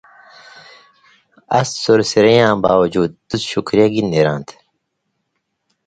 اَس 1.57 1.69
سُرسیۡرَیں 1.83 2.37
یاں 2.41 2.55
باوجود)، 2.65 3.09
تُس 3.27 3.41
شُکھریہ 3.51 3.87
گِن 3.93 4.05
نېراں 4.11 4.39
تھہ؟ 4.47 4.55